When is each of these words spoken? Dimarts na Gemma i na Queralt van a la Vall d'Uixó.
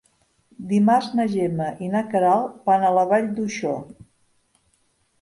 Dimarts 0.71 1.09
na 1.19 1.27
Gemma 1.35 1.69
i 1.87 1.91
na 1.97 2.03
Queralt 2.15 2.59
van 2.73 2.89
a 2.89 2.93
la 2.99 3.07
Vall 3.15 3.31
d'Uixó. 3.39 3.79